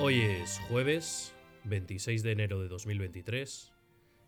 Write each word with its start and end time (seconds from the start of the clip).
Hoy 0.00 0.20
es 0.20 0.60
jueves 0.68 1.34
26 1.64 2.22
de 2.22 2.30
enero 2.30 2.60
de 2.62 2.68
2023 2.68 3.72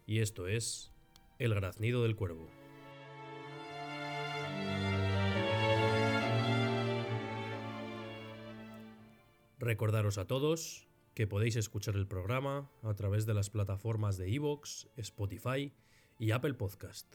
y 0.05 0.19
esto 0.19 0.49
es 0.49 0.91
El 1.39 1.55
graznido 1.55 2.03
del 2.03 2.17
cuervo. 2.17 2.51
Recordaros 9.61 10.19
a 10.19 10.27
todos 10.27 10.89
que 11.15 11.29
podéis 11.29 11.55
escuchar 11.55 11.95
el 11.95 12.09
programa 12.09 12.69
a 12.83 12.95
través 12.95 13.25
de 13.25 13.35
las 13.35 13.49
plataformas 13.49 14.19
de 14.19 14.35
Evox, 14.35 14.89
Spotify 14.97 15.73
y 16.19 16.33
Apple 16.33 16.55
Podcast. 16.55 17.15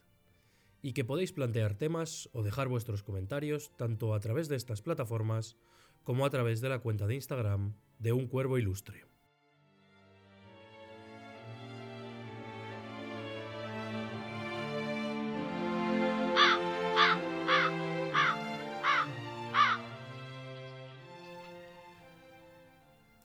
Y 0.86 0.94
que 0.94 1.04
podéis 1.04 1.34
plantear 1.34 1.74
temas 1.74 2.30
o 2.32 2.44
dejar 2.44 2.68
vuestros 2.68 3.02
comentarios 3.02 3.72
tanto 3.76 4.14
a 4.14 4.20
través 4.20 4.50
de 4.50 4.56
estas 4.56 4.84
plataformas 4.84 5.58
como 6.04 6.28
a 6.28 6.30
través 6.30 6.62
de 6.62 6.70
la 6.70 6.78
cuenta 6.78 7.08
de 7.08 7.16
Instagram 7.16 7.74
de 7.98 8.14
Un 8.14 8.28
Cuervo 8.28 8.60
Ilustre. 8.60 9.04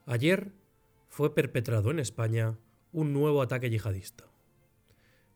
Ayer 0.06 0.50
fue 1.10 1.34
perpetrado 1.34 1.90
en 1.90 1.98
España 1.98 2.58
un 2.90 3.12
nuevo 3.12 3.42
ataque 3.42 3.68
yihadista. 3.68 4.24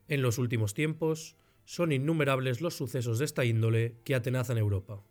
En 0.07 0.23
los 0.23 0.39
últimos 0.39 0.73
tiempos 0.73 1.35
son 1.65 1.91
innumerables 1.91 2.61
los 2.61 2.75
sucesos 2.75 3.19
de 3.19 3.25
esta 3.25 3.43
índole 3.43 3.99
que 4.03 4.15
atenazan 4.15 4.57
Europa. 4.57 5.03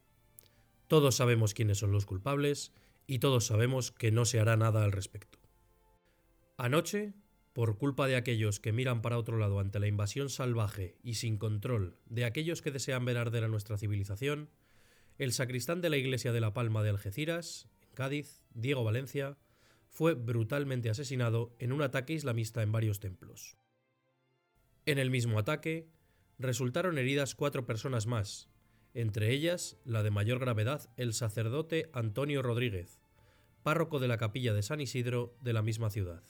Todos 0.89 1.17
sabemos 1.17 1.55
quiénes 1.55 1.79
son 1.79 1.93
los 1.93 2.07
culpables 2.07 2.73
y 3.07 3.19
todos 3.19 3.47
sabemos 3.47 3.91
que 3.91 4.13
no 4.13 4.25
se 4.25 4.41
hará 4.41 4.57
nada 4.57 4.85
al 4.85 4.93
respecto. 4.93 5.39
Anoche, 6.57 7.15
por 7.53 7.79
culpa 7.79 8.07
de 8.07 8.17
aquellos 8.17 8.61
que 8.61 8.73
miran 8.73 9.03
para 9.03 9.19
otro 9.19 9.39
lado 9.39 9.61
ante 9.61 9.79
la 9.79 9.87
invasión 9.87 10.29
salvaje 10.29 10.97
y 11.03 11.15
sin 11.15 11.37
control 11.37 11.99
de 12.07 12.25
aquellos 12.25 12.63
que 12.63 12.71
desean 12.71 13.05
ver 13.05 13.19
arder 13.19 13.45
a 13.45 13.49
nuestra 13.49 13.77
civilización, 13.77 14.51
el 15.19 15.33
sacristán 15.33 15.81
de 15.81 15.91
la 15.91 15.97
iglesia 15.97 16.33
de 16.33 16.41
la 16.41 16.55
Palma 16.55 16.83
de 16.83 16.91
Algeciras, 16.91 17.69
en 17.83 17.91
Cádiz, 17.95 18.43
Diego 18.55 18.83
Valencia, 18.83 19.39
fue 19.89 20.15
brutalmente 20.15 20.91
asesinado 20.91 21.55
en 21.61 21.73
un 21.73 21.83
ataque 21.83 22.15
islamista 22.15 22.63
en 22.63 22.73
varios 22.73 22.99
templos. 22.99 23.57
En 24.87 24.99
el 24.99 25.11
mismo 25.11 25.39
ataque, 25.39 25.89
resultaron 26.39 26.99
heridas 26.99 27.35
cuatro 27.35 27.67
personas 27.67 28.07
más, 28.07 28.49
entre 28.95 29.33
ellas 29.33 29.77
la 29.85 30.03
de 30.03 30.11
mayor 30.11 30.39
gravedad 30.39 30.89
el 30.97 31.13
sacerdote 31.13 31.91
Antonio 31.93 32.43
Rodríguez, 32.43 33.01
párroco 33.63 33.99
de 33.99 34.09
la 34.09 34.19
capilla 34.19 34.53
de 34.53 34.63
San 34.63 34.81
Isidro 34.81 35.37
de 35.41 35.53
la 35.53 35.63
misma 35.63 35.91
ciudad. 35.91 36.23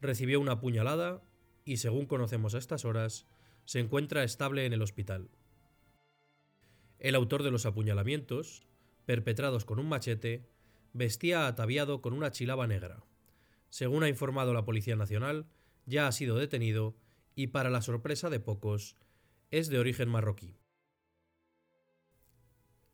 Recibió 0.00 0.40
una 0.40 0.60
puñalada 0.60 1.22
y, 1.64 1.78
según 1.78 2.06
conocemos 2.06 2.54
a 2.54 2.58
estas 2.58 2.84
horas, 2.84 3.26
se 3.64 3.80
encuentra 3.80 4.24
estable 4.24 4.64
en 4.64 4.72
el 4.72 4.82
hospital. 4.82 5.30
El 6.98 7.14
autor 7.14 7.42
de 7.42 7.50
los 7.50 7.66
apuñalamientos, 7.66 8.66
perpetrados 9.06 9.64
con 9.64 9.78
un 9.78 9.88
machete, 9.88 10.46
vestía 10.92 11.46
ataviado 11.46 12.00
con 12.02 12.12
una 12.12 12.30
chilaba 12.30 12.66
negra. 12.66 13.02
Según 13.68 14.02
ha 14.02 14.08
informado 14.08 14.52
la 14.52 14.64
Policía 14.64 14.96
Nacional, 14.96 15.46
ya 15.86 16.06
ha 16.06 16.12
sido 16.12 16.36
detenido 16.36 16.96
y, 17.34 17.48
para 17.48 17.70
la 17.70 17.82
sorpresa 17.82 18.30
de 18.30 18.40
pocos, 18.40 18.96
es 19.50 19.68
de 19.68 19.78
origen 19.78 20.08
marroquí. 20.08 20.56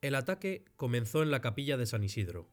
El 0.01 0.15
ataque 0.15 0.65
comenzó 0.77 1.23
en 1.23 1.31
la 1.31 1.41
capilla 1.41 1.77
de 1.77 1.87
San 1.87 2.05
Isidro. 2.05 2.49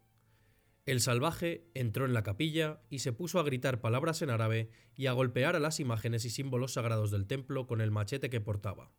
El 0.86 1.00
salvaje 1.00 1.66
entró 1.74 2.06
en 2.06 2.14
la 2.14 2.24
capilla 2.24 2.82
y 2.90 3.00
se 3.00 3.14
puso 3.14 3.40
a 3.40 3.44
gritar 3.44 3.80
palabras 3.80 4.22
en 4.22 4.30
árabe 4.30 4.70
y 4.96 5.06
a 5.08 5.14
golpear 5.14 5.56
a 5.56 5.60
las 5.60 5.80
imágenes 5.80 6.26
y 6.26 6.30
símbolos 6.30 6.74
sagrados 6.74 7.12
del 7.12 7.26
templo 7.26 7.68
con 7.68 7.80
el 7.80 7.92
machete 7.92 8.30
que 8.30 8.42
portaba. 8.42 8.92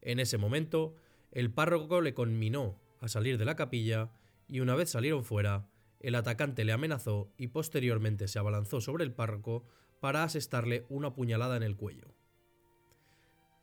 En 0.00 0.18
ese 0.18 0.38
momento, 0.38 0.96
el 1.30 1.52
párroco 1.52 2.00
le 2.00 2.14
conminó 2.14 2.80
a 3.00 3.08
salir 3.08 3.38
de 3.38 3.44
la 3.44 3.54
capilla 3.54 4.10
y 4.48 4.60
una 4.60 4.74
vez 4.74 4.90
salieron 4.90 5.24
fuera, 5.24 5.68
el 6.00 6.14
atacante 6.14 6.64
le 6.64 6.72
amenazó 6.72 7.32
y 7.36 7.48
posteriormente 7.48 8.28
se 8.28 8.38
abalanzó 8.38 8.80
sobre 8.80 9.04
el 9.04 9.12
párroco 9.12 9.66
para 10.00 10.24
asestarle 10.24 10.86
una 10.88 11.14
puñalada 11.14 11.56
en 11.56 11.62
el 11.62 11.76
cuello. 11.76 12.14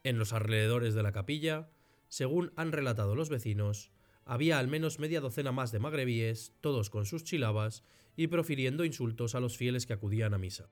En 0.03 0.19
los 0.19 0.34
alrededores 0.34 0.94
de 0.94 1.03
la 1.03 1.12
capilla, 1.12 1.69
según 2.07 2.51
han 2.56 2.72
relatado 2.72 3.16
los 3.16 3.29
vecinos, 3.29 3.91
había 4.25 4.59
al 4.59 4.68
menos 4.68 5.00
media 5.00 5.22
docena 5.22 5.51
más 5.51 5.72
de 5.72 5.79
magrebíes, 5.79 6.53
todos 6.62 6.90
con 6.90 7.06
sus 7.06 7.23
chilabas 7.23 7.84
y 8.16 8.28
profiriendo 8.28 8.85
insultos 8.85 9.35
a 9.35 9.40
los 9.40 9.57
fieles 9.57 9.85
que 9.85 9.94
acudían 9.94 10.34
a 10.34 10.38
misa. 10.38 10.69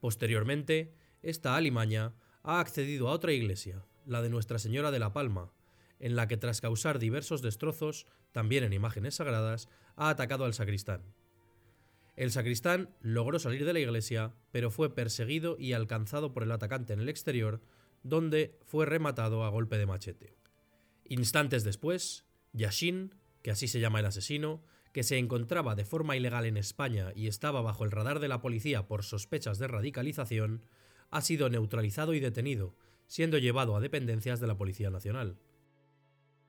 Posteriormente, 0.00 0.94
esta 1.22 1.56
alimaña 1.56 2.14
ha 2.42 2.60
accedido 2.60 3.08
a 3.08 3.12
otra 3.12 3.32
iglesia, 3.32 3.84
la 4.04 4.22
de 4.22 4.30
Nuestra 4.30 4.58
Señora 4.58 4.90
de 4.90 4.98
la 4.98 5.12
Palma, 5.12 5.52
en 5.98 6.16
la 6.16 6.28
que 6.28 6.36
tras 6.36 6.60
causar 6.60 6.98
diversos 6.98 7.42
destrozos, 7.42 8.06
también 8.32 8.64
en 8.64 8.72
imágenes 8.72 9.16
sagradas, 9.16 9.68
ha 9.96 10.10
atacado 10.10 10.44
al 10.44 10.54
sacristán. 10.54 11.02
El 12.16 12.30
sacristán 12.30 12.90
logró 13.00 13.38
salir 13.38 13.66
de 13.66 13.74
la 13.74 13.80
iglesia, 13.80 14.34
pero 14.50 14.70
fue 14.70 14.94
perseguido 14.94 15.56
y 15.58 15.74
alcanzado 15.74 16.32
por 16.32 16.42
el 16.42 16.52
atacante 16.52 16.94
en 16.94 17.00
el 17.00 17.10
exterior, 17.10 17.60
donde 18.02 18.58
fue 18.64 18.86
rematado 18.86 19.44
a 19.44 19.50
golpe 19.50 19.76
de 19.76 19.84
machete. 19.84 20.34
Instantes 21.04 21.62
después, 21.62 22.24
Yashin, 22.52 23.14
que 23.42 23.50
así 23.50 23.68
se 23.68 23.80
llama 23.80 24.00
el 24.00 24.06
asesino, 24.06 24.64
que 24.92 25.02
se 25.02 25.18
encontraba 25.18 25.74
de 25.74 25.84
forma 25.84 26.16
ilegal 26.16 26.46
en 26.46 26.56
España 26.56 27.12
y 27.14 27.26
estaba 27.26 27.60
bajo 27.60 27.84
el 27.84 27.90
radar 27.90 28.18
de 28.18 28.28
la 28.28 28.40
policía 28.40 28.86
por 28.86 29.04
sospechas 29.04 29.58
de 29.58 29.68
radicalización, 29.68 30.64
ha 31.10 31.20
sido 31.20 31.50
neutralizado 31.50 32.14
y 32.14 32.20
detenido, 32.20 32.74
siendo 33.06 33.36
llevado 33.36 33.76
a 33.76 33.80
dependencias 33.80 34.40
de 34.40 34.46
la 34.46 34.56
Policía 34.56 34.88
Nacional. 34.88 35.38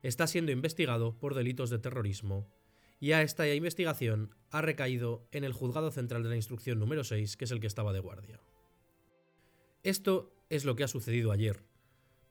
Está 0.01 0.27
siendo 0.27 0.53
investigado 0.53 1.19
por 1.19 1.35
delitos 1.35 1.69
de 1.69 1.79
terrorismo 1.79 2.49
y 2.99 3.11
a 3.11 3.21
esta 3.21 3.47
investigación 3.53 4.35
ha 4.49 4.61
recaído 4.61 5.27
en 5.31 5.43
el 5.43 5.53
Juzgado 5.53 5.91
Central 5.91 6.23
de 6.23 6.29
la 6.29 6.35
Instrucción 6.35 6.79
número 6.79 7.03
6, 7.03 7.37
que 7.37 7.45
es 7.45 7.51
el 7.51 7.59
que 7.59 7.67
estaba 7.67 7.93
de 7.93 7.99
guardia. 7.99 8.39
Esto 9.83 10.33
es 10.49 10.65
lo 10.65 10.75
que 10.75 10.83
ha 10.83 10.87
sucedido 10.87 11.31
ayer, 11.31 11.63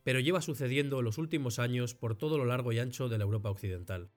pero 0.02 0.20
lleva 0.20 0.40
sucediendo 0.40 1.02
los 1.02 1.18
últimos 1.18 1.58
años 1.58 1.94
por 1.94 2.16
todo 2.16 2.38
lo 2.38 2.44
largo 2.44 2.72
y 2.72 2.78
ancho 2.78 3.08
de 3.08 3.18
la 3.18 3.24
Europa 3.24 3.50
occidental. 3.50 4.10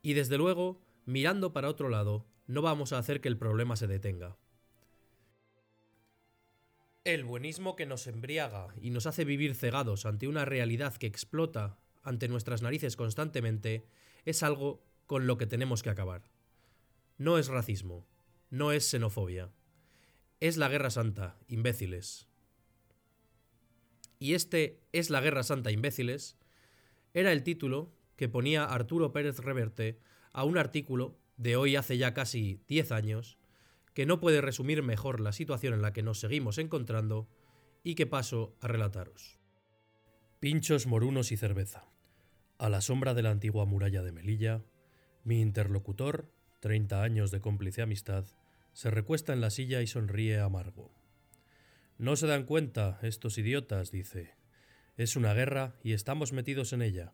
Y 0.00 0.14
desde 0.14 0.38
luego, 0.38 0.80
mirando 1.04 1.52
para 1.52 1.68
otro 1.68 1.88
lado, 1.88 2.26
no 2.46 2.62
vamos 2.62 2.92
a 2.92 2.98
hacer 2.98 3.20
que 3.20 3.28
el 3.28 3.38
problema 3.38 3.76
se 3.76 3.86
detenga. 3.86 4.36
El 7.04 7.24
buenismo 7.24 7.74
que 7.74 7.86
nos 7.86 8.06
embriaga 8.06 8.68
y 8.80 8.90
nos 8.90 9.06
hace 9.06 9.24
vivir 9.24 9.54
cegados 9.54 10.06
ante 10.06 10.28
una 10.28 10.44
realidad 10.44 10.96
que 10.96 11.06
explota 11.06 11.78
ante 12.02 12.28
nuestras 12.28 12.62
narices 12.62 12.96
constantemente 12.96 13.86
es 14.24 14.42
algo 14.42 14.84
con 15.12 15.26
lo 15.26 15.36
que 15.36 15.46
tenemos 15.46 15.82
que 15.82 15.90
acabar. 15.90 16.22
No 17.18 17.36
es 17.36 17.48
racismo, 17.48 18.08
no 18.48 18.72
es 18.72 18.88
xenofobia, 18.88 19.52
es 20.40 20.56
la 20.56 20.70
Guerra 20.70 20.88
Santa, 20.88 21.36
imbéciles. 21.48 22.30
Y 24.18 24.32
este 24.32 24.80
es 24.92 25.10
la 25.10 25.20
Guerra 25.20 25.42
Santa, 25.42 25.70
imbéciles, 25.70 26.38
era 27.12 27.30
el 27.32 27.42
título 27.42 27.92
que 28.16 28.30
ponía 28.30 28.64
Arturo 28.64 29.12
Pérez 29.12 29.40
Reverte 29.40 30.00
a 30.32 30.44
un 30.44 30.56
artículo 30.56 31.18
de 31.36 31.56
hoy 31.56 31.76
hace 31.76 31.98
ya 31.98 32.14
casi 32.14 32.62
10 32.68 32.90
años, 32.92 33.36
que 33.92 34.06
no 34.06 34.18
puede 34.18 34.40
resumir 34.40 34.82
mejor 34.82 35.20
la 35.20 35.32
situación 35.32 35.74
en 35.74 35.82
la 35.82 35.92
que 35.92 36.02
nos 36.02 36.20
seguimos 36.20 36.56
encontrando 36.56 37.28
y 37.82 37.96
que 37.96 38.06
paso 38.06 38.56
a 38.62 38.66
relataros. 38.66 39.38
Pinchos 40.40 40.86
morunos 40.86 41.32
y 41.32 41.36
cerveza. 41.36 41.92
A 42.56 42.70
la 42.70 42.80
sombra 42.80 43.12
de 43.12 43.20
la 43.20 43.30
antigua 43.30 43.66
muralla 43.66 44.02
de 44.02 44.12
Melilla, 44.12 44.64
mi 45.24 45.40
interlocutor, 45.40 46.32
30 46.60 47.02
años 47.02 47.30
de 47.30 47.40
cómplice 47.40 47.82
amistad, 47.82 48.26
se 48.72 48.90
recuesta 48.90 49.32
en 49.32 49.40
la 49.40 49.50
silla 49.50 49.82
y 49.82 49.86
sonríe 49.86 50.40
amargo. 50.40 50.90
No 51.98 52.16
se 52.16 52.26
dan 52.26 52.44
cuenta, 52.44 52.98
estos 53.02 53.38
idiotas, 53.38 53.90
dice. 53.90 54.34
Es 54.96 55.16
una 55.16 55.34
guerra 55.34 55.76
y 55.82 55.92
estamos 55.92 56.32
metidos 56.32 56.72
en 56.72 56.82
ella. 56.82 57.12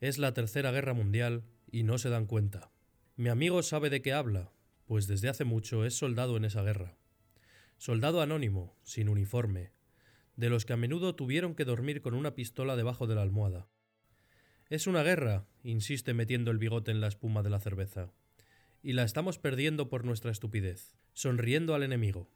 Es 0.00 0.18
la 0.18 0.34
tercera 0.34 0.70
guerra 0.72 0.94
mundial 0.94 1.44
y 1.70 1.82
no 1.84 1.98
se 1.98 2.10
dan 2.10 2.26
cuenta. 2.26 2.70
Mi 3.16 3.28
amigo 3.28 3.62
sabe 3.62 3.90
de 3.90 4.02
qué 4.02 4.12
habla, 4.12 4.52
pues 4.86 5.06
desde 5.06 5.28
hace 5.28 5.44
mucho 5.44 5.84
es 5.84 5.94
soldado 5.94 6.36
en 6.36 6.44
esa 6.44 6.62
guerra. 6.62 6.96
Soldado 7.78 8.20
anónimo, 8.20 8.76
sin 8.82 9.08
uniforme, 9.08 9.72
de 10.36 10.50
los 10.50 10.64
que 10.64 10.72
a 10.72 10.76
menudo 10.76 11.14
tuvieron 11.14 11.54
que 11.54 11.64
dormir 11.64 12.02
con 12.02 12.14
una 12.14 12.34
pistola 12.34 12.76
debajo 12.76 13.06
de 13.06 13.14
la 13.14 13.22
almohada. 13.22 13.68
Es 14.70 14.86
una 14.86 15.02
guerra, 15.02 15.48
insiste 15.64 16.14
metiendo 16.14 16.52
el 16.52 16.58
bigote 16.58 16.92
en 16.92 17.00
la 17.00 17.08
espuma 17.08 17.42
de 17.42 17.50
la 17.50 17.58
cerveza 17.58 18.12
y 18.84 18.92
la 18.92 19.02
estamos 19.02 19.36
perdiendo 19.36 19.88
por 19.88 20.04
nuestra 20.04 20.30
estupidez, 20.30 20.96
sonriendo 21.12 21.74
al 21.74 21.82
enemigo. 21.82 22.30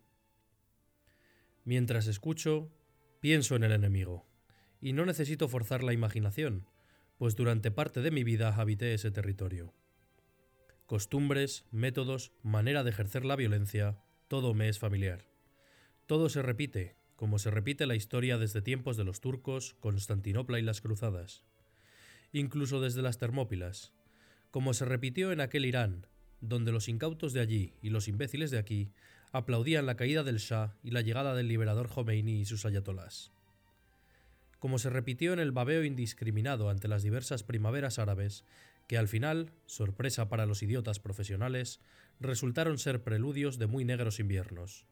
Mientras 1.63 2.09
escucho, 2.09 2.73
pienso 3.21 3.55
en 3.55 3.63
el 3.63 3.71
enemigo, 3.71 4.27
y 4.81 4.95
no 4.95 5.07
necesito 5.07 5.49
forzar 5.49 5.85
la 5.85 5.93
imaginación, 5.93 6.67
pues 7.19 7.37
durante 7.37 7.71
parte 7.71 8.03
de 8.03 8.11
mi 8.11 8.25
vida 8.25 8.53
habité 8.57 8.95
ese 8.95 9.13
territorio. 9.13 9.73
Costumbres, 10.87 11.67
métodos, 11.71 12.33
manera 12.43 12.83
de 12.83 12.91
ejercer 12.91 13.25
la 13.25 13.37
violencia, 13.37 14.03
todo 14.27 14.55
me 14.55 14.69
es 14.69 14.81
familiar. 14.81 15.25
Todo 16.07 16.29
se 16.29 16.43
repite, 16.43 16.97
como 17.15 17.39
se 17.39 17.53
repite 17.53 17.87
la 17.87 17.95
historia 17.95 18.39
desde 18.39 18.61
tiempos 18.61 18.97
de 18.97 19.05
los 19.05 19.21
turcos, 19.21 19.75
Constantinopla 19.79 20.59
y 20.59 20.63
las 20.63 20.81
cruzadas. 20.81 21.45
Incluso 22.37 22.81
desde 22.81 23.01
las 23.01 23.19
Termópilas, 23.19 23.93
como 24.51 24.75
se 24.75 24.85
repitió 24.85 25.31
en 25.31 25.41
aquel 25.41 25.67
Irán, 25.67 26.09
donde 26.41 26.73
los 26.73 26.89
incautos 26.89 27.33
de 27.33 27.39
allí 27.39 27.75
y 27.81 27.91
los 27.91 28.09
imbéciles 28.09 28.51
de 28.51 28.59
aquí 28.59 28.91
aplaudían 29.31 29.87
la 29.87 29.95
caída 29.95 30.25
del 30.25 30.39
Shah 30.39 30.75
y 30.83 30.91
la 30.91 31.01
llegada 31.01 31.37
del 31.37 31.47
liberador 31.47 31.89
Khomeini 31.89 32.41
y 32.41 32.45
sus 32.45 32.67
ayatolás. 32.67 33.31
Como 34.59 34.81
se 34.81 34.91
repitió 34.91 35.33
en 35.33 35.39
el 35.39 35.53
babeo 35.53 35.85
indiscriminado 35.85 36.71
ante 36.71 36.89
las 36.89 37.05
diversas 37.05 37.45
primaveras 37.45 38.01
árabes, 38.01 38.45
que 38.89 38.99
al 38.99 39.07
final, 39.07 39.53
sorpresa 39.67 40.29
para 40.29 40.45
los 40.45 40.61
idiotas 40.65 40.99
profesionales, 40.99 41.79
resultaron 42.19 42.79
ser 42.79 43.05
preludios 43.05 43.61
de 43.61 43.69
muy 43.69 43.85
negros 43.85 44.19
inviernos. 44.19 44.87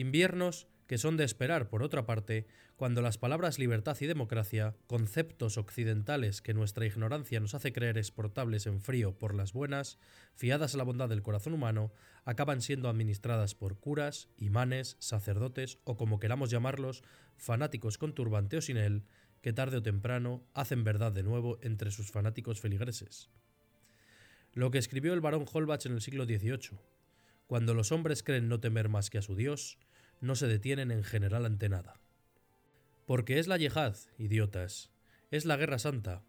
Inviernos 0.00 0.66
que 0.86 0.96
son 0.96 1.18
de 1.18 1.24
esperar, 1.24 1.68
por 1.68 1.82
otra 1.82 2.06
parte, 2.06 2.46
cuando 2.76 3.02
las 3.02 3.18
palabras 3.18 3.58
libertad 3.58 3.98
y 4.00 4.06
democracia, 4.06 4.74
conceptos 4.86 5.58
occidentales 5.58 6.40
que 6.40 6.54
nuestra 6.54 6.86
ignorancia 6.86 7.38
nos 7.38 7.52
hace 7.52 7.74
creer 7.74 7.98
exportables 7.98 8.64
en 8.64 8.80
frío 8.80 9.12
por 9.18 9.34
las 9.34 9.52
buenas, 9.52 9.98
fiadas 10.34 10.72
a 10.72 10.78
la 10.78 10.84
bondad 10.84 11.10
del 11.10 11.20
corazón 11.20 11.52
humano, 11.52 11.92
acaban 12.24 12.62
siendo 12.62 12.88
administradas 12.88 13.54
por 13.54 13.78
curas, 13.78 14.30
imanes, 14.38 14.96
sacerdotes 15.00 15.76
o 15.84 15.98
como 15.98 16.18
queramos 16.18 16.48
llamarlos, 16.48 17.02
fanáticos 17.36 17.98
con 17.98 18.14
turbante 18.14 18.56
o 18.56 18.62
sin 18.62 18.78
él, 18.78 19.04
que 19.42 19.52
tarde 19.52 19.76
o 19.76 19.82
temprano 19.82 20.42
hacen 20.54 20.82
verdad 20.82 21.12
de 21.12 21.24
nuevo 21.24 21.58
entre 21.60 21.90
sus 21.90 22.10
fanáticos 22.10 22.58
feligreses. 22.58 23.28
Lo 24.54 24.70
que 24.70 24.78
escribió 24.78 25.12
el 25.12 25.20
barón 25.20 25.44
Holbach 25.52 25.84
en 25.84 25.92
el 25.92 26.00
siglo 26.00 26.24
XVIII, 26.24 26.78
cuando 27.46 27.74
los 27.74 27.92
hombres 27.92 28.22
creen 28.22 28.48
no 28.48 28.60
temer 28.60 28.88
más 28.88 29.10
que 29.10 29.18
a 29.18 29.22
su 29.22 29.34
Dios, 29.34 29.76
no 30.20 30.36
se 30.36 30.46
detienen 30.46 30.90
en 30.90 31.04
general 31.04 31.46
ante 31.46 31.68
nada. 31.68 32.00
Porque 33.06 33.38
es 33.38 33.48
la 33.48 33.56
yihad, 33.56 33.96
idiotas, 34.18 34.90
es 35.30 35.44
la 35.44 35.56
guerra 35.56 35.78
santa. 35.78 36.22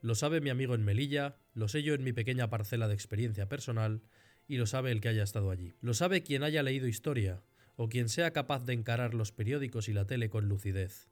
Lo 0.00 0.14
sabe 0.14 0.40
mi 0.40 0.50
amigo 0.50 0.74
en 0.74 0.84
Melilla, 0.84 1.36
lo 1.54 1.68
sé 1.68 1.82
yo 1.82 1.94
en 1.94 2.04
mi 2.04 2.12
pequeña 2.12 2.50
parcela 2.50 2.88
de 2.88 2.94
experiencia 2.94 3.48
personal, 3.48 4.02
y 4.46 4.56
lo 4.56 4.66
sabe 4.66 4.92
el 4.92 5.00
que 5.00 5.08
haya 5.08 5.22
estado 5.22 5.50
allí. 5.50 5.74
Lo 5.80 5.94
sabe 5.94 6.22
quien 6.22 6.42
haya 6.42 6.62
leído 6.62 6.86
historia, 6.86 7.42
o 7.76 7.88
quien 7.88 8.08
sea 8.08 8.32
capaz 8.32 8.64
de 8.64 8.72
encarar 8.72 9.14
los 9.14 9.32
periódicos 9.32 9.88
y 9.88 9.92
la 9.92 10.06
tele 10.06 10.30
con 10.30 10.48
lucidez. 10.48 11.08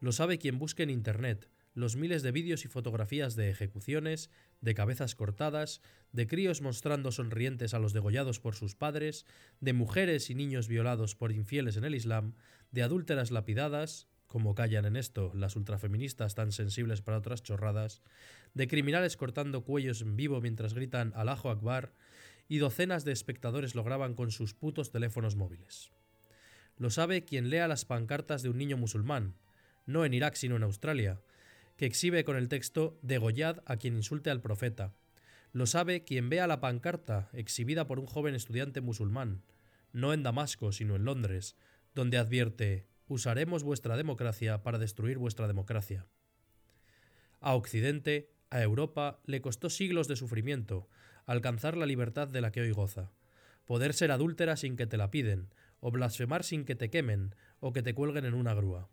Lo 0.00 0.12
sabe 0.12 0.38
quien 0.38 0.58
busque 0.58 0.82
en 0.82 0.90
Internet, 0.90 1.48
los 1.74 1.96
miles 1.96 2.22
de 2.22 2.32
vídeos 2.32 2.64
y 2.64 2.68
fotografías 2.68 3.34
de 3.34 3.50
ejecuciones, 3.50 4.30
de 4.60 4.74
cabezas 4.74 5.14
cortadas, 5.14 5.80
de 6.12 6.26
críos 6.26 6.60
mostrando 6.60 7.12
sonrientes 7.12 7.74
a 7.74 7.78
los 7.78 7.92
degollados 7.92 8.40
por 8.40 8.54
sus 8.54 8.74
padres, 8.74 9.26
de 9.60 9.72
mujeres 9.72 10.28
y 10.30 10.34
niños 10.34 10.68
violados 10.68 11.14
por 11.14 11.32
infieles 11.32 11.76
en 11.76 11.84
el 11.84 11.94
Islam, 11.94 12.34
de 12.70 12.82
adúlteras 12.82 13.30
lapidadas, 13.30 14.08
como 14.26 14.54
callan 14.54 14.86
en 14.86 14.96
esto 14.96 15.30
las 15.34 15.56
ultrafeministas 15.56 16.34
tan 16.34 16.52
sensibles 16.52 17.02
para 17.02 17.18
otras 17.18 17.42
chorradas, 17.42 18.02
de 18.54 18.68
criminales 18.68 19.16
cortando 19.16 19.62
cuellos 19.62 20.02
en 20.02 20.16
vivo 20.16 20.40
mientras 20.40 20.74
gritan 20.74 21.12
Alajo 21.14 21.50
Akbar, 21.50 21.92
y 22.48 22.58
docenas 22.58 23.04
de 23.04 23.12
espectadores 23.12 23.74
lo 23.74 23.84
graban 23.84 24.14
con 24.14 24.30
sus 24.30 24.54
putos 24.54 24.90
teléfonos 24.90 25.36
móviles. 25.36 25.90
Lo 26.76 26.90
sabe 26.90 27.24
quien 27.24 27.50
lea 27.50 27.68
las 27.68 27.84
pancartas 27.84 28.42
de 28.42 28.48
un 28.48 28.58
niño 28.58 28.76
musulmán, 28.76 29.36
no 29.86 30.04
en 30.04 30.14
Irak 30.14 30.34
sino 30.34 30.56
en 30.56 30.62
Australia, 30.62 31.20
que 31.76 31.86
exhibe 31.86 32.24
con 32.24 32.36
el 32.36 32.48
texto 32.48 32.98
Degollad 33.02 33.62
a 33.66 33.76
quien 33.76 33.96
insulte 33.96 34.30
al 34.30 34.40
profeta. 34.40 34.94
Lo 35.52 35.66
sabe 35.66 36.04
quien 36.04 36.28
vea 36.30 36.46
la 36.46 36.60
pancarta 36.60 37.28
exhibida 37.32 37.86
por 37.86 37.98
un 37.98 38.06
joven 38.06 38.34
estudiante 38.34 38.80
musulmán, 38.80 39.42
no 39.92 40.12
en 40.12 40.22
Damasco, 40.22 40.72
sino 40.72 40.96
en 40.96 41.04
Londres, 41.04 41.56
donde 41.94 42.18
advierte 42.18 42.86
Usaremos 43.12 43.62
vuestra 43.62 43.98
democracia 43.98 44.62
para 44.62 44.78
destruir 44.78 45.18
vuestra 45.18 45.46
democracia. 45.46 46.06
A 47.40 47.54
Occidente, 47.54 48.30
a 48.48 48.62
Europa, 48.62 49.20
le 49.26 49.42
costó 49.42 49.68
siglos 49.68 50.08
de 50.08 50.16
sufrimiento 50.16 50.88
alcanzar 51.26 51.76
la 51.76 51.84
libertad 51.84 52.28
de 52.28 52.40
la 52.40 52.52
que 52.52 52.62
hoy 52.62 52.70
goza. 52.70 53.12
Poder 53.66 53.92
ser 53.92 54.12
adúltera 54.12 54.56
sin 54.56 54.76
que 54.76 54.86
te 54.86 54.96
la 54.96 55.10
piden, 55.10 55.52
o 55.80 55.90
blasfemar 55.90 56.42
sin 56.42 56.64
que 56.64 56.74
te 56.74 56.88
quemen, 56.88 57.34
o 57.60 57.74
que 57.74 57.82
te 57.82 57.94
cuelguen 57.94 58.24
en 58.24 58.32
una 58.32 58.54
grúa. 58.54 58.88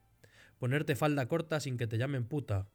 Ponerte 0.59 0.95
falda 0.95 1.27
corta 1.27 1.59
sin 1.59 1.77
que 1.77 1.87
te 1.87 1.97
llamen 1.97 2.25
puta, 2.25 2.67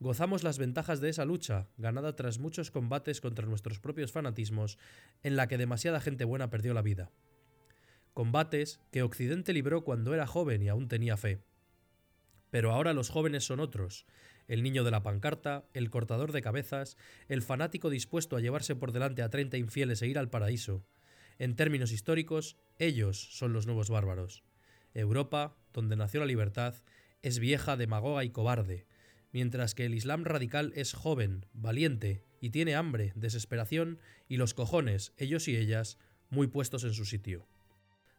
Gozamos 0.00 0.44
las 0.44 0.58
ventajas 0.58 1.00
de 1.00 1.08
esa 1.08 1.24
lucha, 1.24 1.66
ganada 1.76 2.14
tras 2.14 2.38
muchos 2.38 2.70
combates 2.70 3.20
contra 3.20 3.46
nuestros 3.46 3.80
propios 3.80 4.12
fanatismos, 4.12 4.78
en 5.24 5.34
la 5.34 5.48
que 5.48 5.58
demasiada 5.58 6.00
gente 6.00 6.24
buena 6.24 6.50
perdió 6.50 6.72
la 6.72 6.82
vida. 6.82 7.10
Combates 8.14 8.80
que 8.92 9.02
Occidente 9.02 9.52
libró 9.52 9.82
cuando 9.82 10.14
era 10.14 10.26
joven 10.28 10.62
y 10.62 10.68
aún 10.68 10.86
tenía 10.86 11.16
fe. 11.16 11.40
Pero 12.50 12.70
ahora 12.70 12.92
los 12.92 13.10
jóvenes 13.10 13.44
son 13.44 13.58
otros, 13.58 14.06
el 14.46 14.62
niño 14.62 14.84
de 14.84 14.92
la 14.92 15.02
pancarta, 15.02 15.64
el 15.74 15.90
cortador 15.90 16.30
de 16.30 16.42
cabezas, 16.42 16.96
el 17.26 17.42
fanático 17.42 17.90
dispuesto 17.90 18.36
a 18.36 18.40
llevarse 18.40 18.76
por 18.76 18.92
delante 18.92 19.22
a 19.22 19.30
treinta 19.30 19.56
infieles 19.56 20.00
e 20.02 20.06
ir 20.06 20.18
al 20.18 20.30
paraíso. 20.30 20.84
En 21.40 21.56
términos 21.56 21.90
históricos, 21.90 22.56
ellos 22.78 23.36
son 23.36 23.52
los 23.52 23.66
nuevos 23.66 23.90
bárbaros. 23.90 24.44
Europa, 24.94 25.56
donde 25.72 25.96
nació 25.96 26.20
la 26.20 26.26
libertad, 26.26 26.76
es 27.22 27.38
vieja, 27.38 27.76
demagoga 27.76 28.24
y 28.24 28.30
cobarde, 28.30 28.86
mientras 29.32 29.74
que 29.74 29.86
el 29.86 29.94
Islam 29.94 30.24
radical 30.24 30.72
es 30.74 30.92
joven, 30.92 31.46
valiente 31.52 32.24
y 32.40 32.50
tiene 32.50 32.74
hambre, 32.74 33.12
desesperación 33.14 33.98
y 34.28 34.36
los 34.36 34.54
cojones, 34.54 35.12
ellos 35.16 35.48
y 35.48 35.56
ellas, 35.56 35.98
muy 36.30 36.46
puestos 36.46 36.84
en 36.84 36.94
su 36.94 37.04
sitio. 37.04 37.46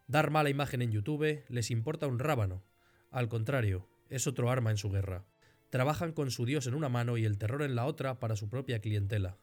Dar 0.08 0.32
mala 0.32 0.50
imagen 0.50 0.82
en 0.82 0.92
YouTube 0.92 1.44
les 1.50 1.72
importa 1.72 2.08
un 2.08 2.20
rábano. 2.20 2.64
Al 3.12 3.30
contrario, 3.30 3.88
es 4.10 4.28
otro 4.28 4.50
arma 4.50 4.72
en 4.72 4.78
su 4.78 4.90
guerra. 4.90 5.26
Trabajan 5.70 6.14
con 6.14 6.32
su 6.32 6.46
Dios 6.46 6.66
en 6.66 6.74
una 6.74 6.90
mano 6.90 7.18
y 7.18 7.26
el 7.26 7.38
terror 7.38 7.62
en 7.62 7.76
la 7.76 7.86
otra 7.86 8.20
para 8.20 8.36
su 8.36 8.50
propia 8.50 8.80
clientela. 8.80 9.38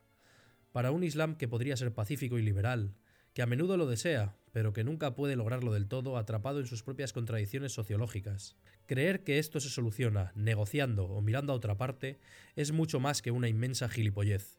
Para 0.72 0.90
un 0.90 1.04
Islam 1.04 1.36
que 1.36 1.46
podría 1.46 1.76
ser 1.76 1.94
pacífico 1.94 2.36
y 2.36 2.42
liberal, 2.42 2.96
que 3.32 3.42
a 3.42 3.46
menudo 3.46 3.76
lo 3.76 3.86
desea, 3.86 4.34
pero 4.56 4.72
que 4.72 4.84
nunca 4.84 5.14
puede 5.14 5.36
lograrlo 5.36 5.70
del 5.74 5.86
todo 5.86 6.16
atrapado 6.16 6.60
en 6.60 6.66
sus 6.66 6.82
propias 6.82 7.12
contradicciones 7.12 7.72
sociológicas. 7.72 8.56
Creer 8.86 9.22
que 9.22 9.38
esto 9.38 9.60
se 9.60 9.68
soluciona 9.68 10.32
negociando 10.34 11.04
o 11.04 11.20
mirando 11.20 11.52
a 11.52 11.56
otra 11.56 11.76
parte 11.76 12.18
es 12.54 12.72
mucho 12.72 12.98
más 12.98 13.20
que 13.20 13.30
una 13.30 13.50
inmensa 13.50 13.86
gilipollez. 13.90 14.56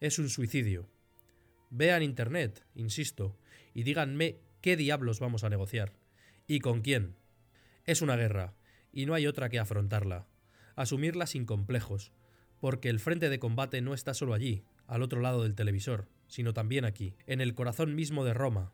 Es 0.00 0.18
un 0.18 0.30
suicidio. 0.30 0.88
Vean 1.68 2.02
Internet, 2.02 2.64
insisto, 2.74 3.36
y 3.74 3.82
díganme 3.82 4.40
qué 4.62 4.74
diablos 4.74 5.20
vamos 5.20 5.44
a 5.44 5.50
negociar. 5.50 5.92
¿Y 6.46 6.60
con 6.60 6.80
quién? 6.80 7.14
Es 7.84 8.00
una 8.00 8.16
guerra, 8.16 8.54
y 8.90 9.04
no 9.04 9.12
hay 9.12 9.26
otra 9.26 9.50
que 9.50 9.58
afrontarla. 9.58 10.26
Asumirla 10.76 11.26
sin 11.26 11.44
complejos, 11.44 12.10
porque 12.58 12.88
el 12.88 13.00
frente 13.00 13.28
de 13.28 13.38
combate 13.38 13.82
no 13.82 13.92
está 13.92 14.14
solo 14.14 14.32
allí, 14.32 14.64
al 14.86 15.02
otro 15.02 15.20
lado 15.20 15.42
del 15.42 15.54
televisor, 15.54 16.08
sino 16.26 16.54
también 16.54 16.86
aquí, 16.86 17.16
en 17.26 17.42
el 17.42 17.52
corazón 17.52 17.94
mismo 17.94 18.24
de 18.24 18.32
Roma. 18.32 18.72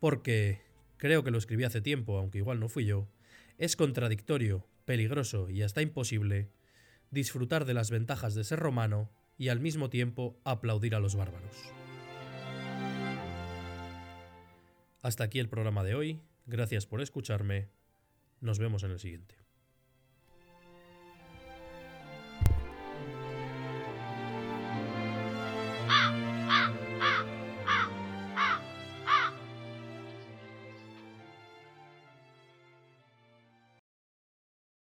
Porque, 0.00 0.62
creo 0.96 1.24
que 1.24 1.30
lo 1.30 1.38
escribí 1.38 1.64
hace 1.64 1.80
tiempo, 1.80 2.18
aunque 2.18 2.38
igual 2.38 2.60
no 2.60 2.68
fui 2.68 2.84
yo, 2.84 3.08
es 3.58 3.76
contradictorio, 3.76 4.66
peligroso 4.84 5.50
y 5.50 5.62
hasta 5.62 5.82
imposible 5.82 6.48
disfrutar 7.10 7.64
de 7.64 7.74
las 7.74 7.90
ventajas 7.90 8.34
de 8.34 8.44
ser 8.44 8.58
romano 8.58 9.10
y 9.36 9.48
al 9.48 9.60
mismo 9.60 9.90
tiempo 9.90 10.40
aplaudir 10.44 10.94
a 10.94 11.00
los 11.00 11.16
bárbaros. 11.16 11.56
Hasta 15.02 15.24
aquí 15.24 15.38
el 15.38 15.48
programa 15.48 15.84
de 15.84 15.94
hoy, 15.94 16.20
gracias 16.46 16.86
por 16.86 17.00
escucharme, 17.00 17.68
nos 18.40 18.58
vemos 18.58 18.82
en 18.82 18.90
el 18.90 18.98
siguiente. 18.98 19.47